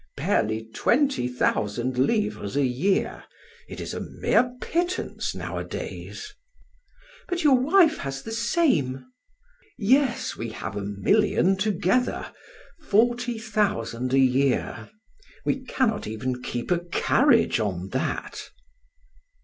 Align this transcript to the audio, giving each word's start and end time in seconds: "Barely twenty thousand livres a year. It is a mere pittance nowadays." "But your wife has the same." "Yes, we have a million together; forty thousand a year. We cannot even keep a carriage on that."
"Barely 0.17 0.65
twenty 0.73 1.27
thousand 1.27 1.95
livres 1.99 2.57
a 2.57 2.65
year. 2.65 3.25
It 3.69 3.79
is 3.79 3.93
a 3.93 3.99
mere 3.99 4.55
pittance 4.59 5.35
nowadays." 5.35 6.33
"But 7.29 7.43
your 7.43 7.53
wife 7.53 7.97
has 7.97 8.23
the 8.23 8.31
same." 8.31 9.05
"Yes, 9.77 10.35
we 10.35 10.49
have 10.49 10.75
a 10.75 10.81
million 10.81 11.55
together; 11.55 12.33
forty 12.79 13.37
thousand 13.37 14.11
a 14.11 14.17
year. 14.17 14.89
We 15.45 15.59
cannot 15.65 16.07
even 16.07 16.41
keep 16.41 16.71
a 16.71 16.79
carriage 16.79 17.59
on 17.59 17.89
that." 17.89 18.49